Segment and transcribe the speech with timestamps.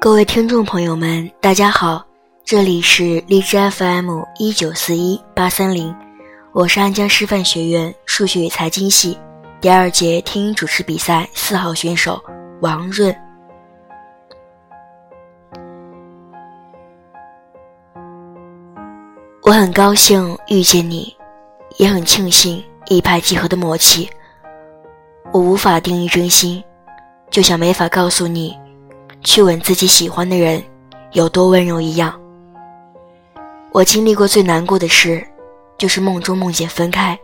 [0.00, 2.02] 各位听众朋友们，大家好，
[2.42, 5.94] 这里是荔枝 FM 一九四一八三零，
[6.54, 9.18] 我是安江师范学院数学与财经系
[9.60, 12.18] 第二节听音主持比赛四号选手
[12.62, 13.14] 王润。
[19.42, 21.14] 我很高兴遇见你，
[21.76, 24.08] 也很庆幸一拍即合的默契。
[25.30, 26.64] 我无法定义真心，
[27.30, 28.58] 就像没法告诉你，
[29.22, 30.62] 去吻自己喜欢的人
[31.12, 32.18] 有多温柔一样。
[33.72, 35.26] 我经历过最难过的事，
[35.78, 37.16] 就是梦中梦见分开；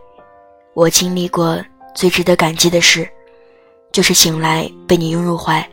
[0.73, 1.59] 我经历过
[1.95, 3.07] 最值得感激的事，
[3.91, 5.67] 就是醒来被你拥入怀。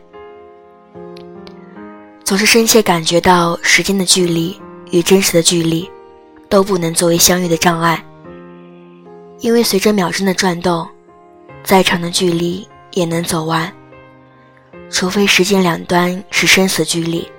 [2.23, 4.59] 总是深切感觉到时间的距离
[4.91, 5.89] 与真实的距离。
[6.47, 8.01] 都不能作为相遇的障碍，
[9.39, 10.87] 因为随着秒针的转动，
[11.63, 13.69] 再长的距离也能走完。
[14.95, 17.29] 除非时间两端是生死距离，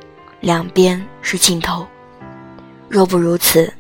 [0.41, 1.87] 两边是尽头。
[2.87, 3.73] 若不如此，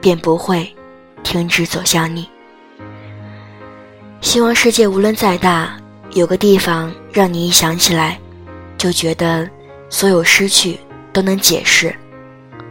[0.00, 0.74] 便不会
[1.22, 2.26] 停止走向你。
[4.22, 5.76] 希望世界无论再大，
[6.12, 8.18] 有个地方让你一想起来，
[8.78, 9.46] 就觉得
[9.90, 10.80] 所有失去
[11.12, 11.94] 都能解释，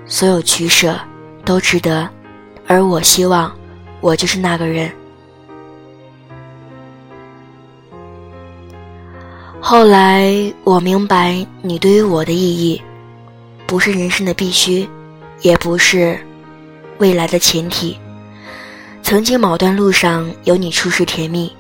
[0.08, 1.00] 所有取舍。
[1.46, 2.10] 都值得，
[2.66, 3.56] 而我希望，
[4.02, 4.92] 我就是那个人。
[9.70, 10.32] 后来
[10.64, 12.82] 我明白，你对于我的意义，
[13.66, 14.88] 不是人生的必须，
[15.42, 16.18] 也不是
[17.00, 18.00] 未来的前提。
[19.04, 21.54] 曾经某段路上有你初识甜蜜，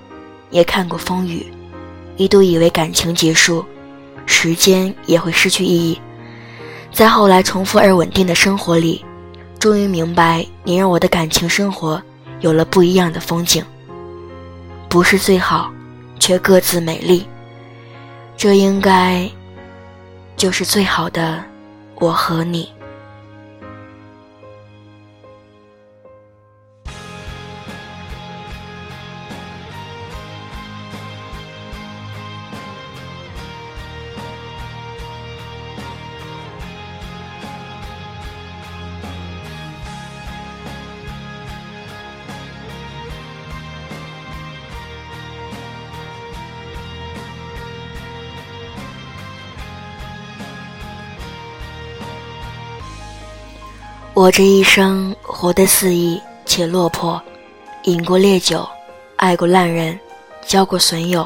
[0.52, 1.45] 也看过风雨，
[2.16, 3.66] 一度以为感情结束，
[4.25, 6.00] 时间也会失去意义。
[6.94, 9.03] 在后来重复而稳定的生活里。
[9.59, 12.02] 终于明白，你让我的感情生活
[12.39, 13.61] 有了不一样的风景。
[14.88, 15.69] 不是最好，
[16.19, 17.25] 却各自美丽。
[18.38, 19.28] 这应该
[20.35, 21.44] 就是最好的
[21.95, 22.76] 我和你。
[54.17, 57.22] 我这一生活得肆意且落魄，
[57.83, 58.67] 饮过烈酒，
[59.16, 59.95] 爱过烂人，
[60.44, 61.23] 交过损友，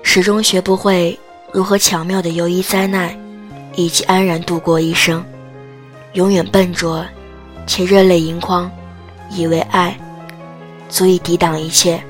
[0.00, 1.18] 始终学不会
[1.52, 3.12] 如何巧妙地游移灾难，
[3.74, 5.20] 以及安然度过一生。
[6.12, 7.04] 永远笨拙，
[7.66, 8.70] 且热泪盈眶，
[9.28, 9.98] 以为爱
[10.88, 12.00] 足以抵挡一切。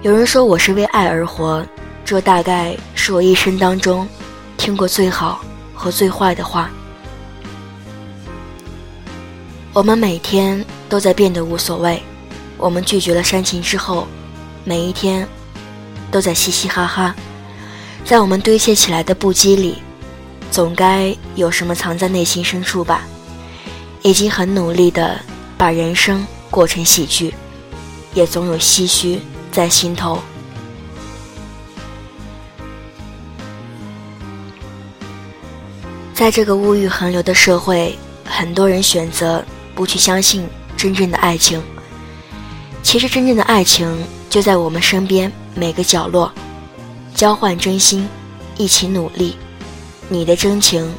[0.00, 1.64] 有人说我是为爱而活，
[2.04, 4.08] 这大概是我一生当中
[4.56, 5.40] 听过最好
[5.72, 6.68] 和最坏的话。
[9.74, 12.02] 我们每天都在变得无所谓，
[12.58, 14.06] 我们拒绝了煽情之后，
[14.64, 15.26] 每一天
[16.10, 17.14] 都在嘻嘻哈哈，
[18.04, 19.78] 在我们堆砌起来的不羁里，
[20.50, 23.06] 总该有什么藏在内心深处吧？
[24.02, 25.18] 已经很努力的
[25.56, 27.32] 把人生过成喜剧，
[28.12, 30.18] 也总有唏嘘在心头。
[36.12, 39.42] 在这个物欲横流的社会，很多人选择。
[39.74, 40.46] 不去相信
[40.76, 41.62] 真正的爱情，
[42.82, 43.90] 其实真正的爱情
[44.28, 46.32] 就在我们身边每个角落，
[47.14, 48.08] 交换真心，
[48.56, 49.36] 一起努力，
[50.08, 50.92] 你的真情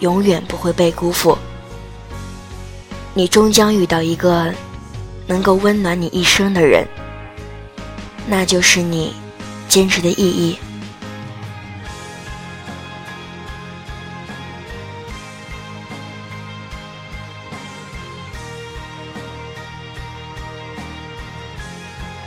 [0.00, 1.36] 永远不会被辜负，
[3.14, 4.52] 你终将遇到一个
[5.26, 6.86] 能够温暖你一生的人，
[8.26, 9.14] 那就是你
[9.68, 10.58] 坚持的意义。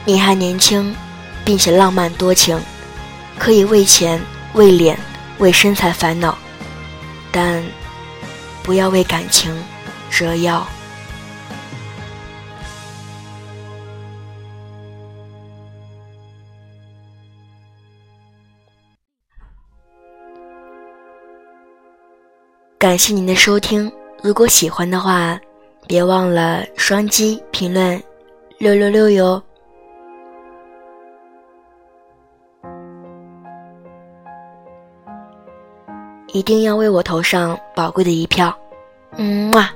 [0.09, 0.95] 你还年轻，
[1.45, 2.59] 并且浪漫多情，
[3.37, 4.19] 可以为钱、
[4.53, 4.97] 为脸、
[5.37, 6.35] 为身材烦恼，
[7.31, 7.63] 但
[8.63, 9.55] 不要为感情
[10.09, 10.65] 折腰。
[22.79, 23.91] 感谢您的收听，
[24.23, 25.39] 如果喜欢的话，
[25.85, 28.01] 别忘了双击评论
[28.57, 29.39] 六六六哟。
[36.33, 38.55] 一定要为我投上宝贵的一票，
[39.17, 39.69] 嗯嘛。